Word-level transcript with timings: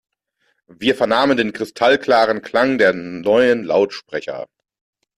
Wir 0.65 0.95
vernahmen 0.95 1.37
den 1.37 1.53
kristallklaren 1.53 2.41
Klang 2.41 2.79
der 2.79 2.91
neuen 2.93 3.63
Lautsprecher. 3.63 4.47